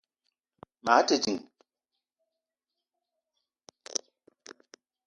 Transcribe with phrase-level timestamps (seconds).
[0.85, 1.41] Maa te ding